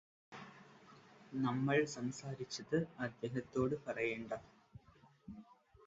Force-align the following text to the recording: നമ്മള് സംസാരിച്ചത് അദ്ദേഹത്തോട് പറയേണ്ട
നമ്മള് 1.37 1.85
സംസാരിച്ചത് 1.87 2.75
അദ്ദേഹത്തോട് 2.99 3.75
പറയേണ്ട 3.87 4.33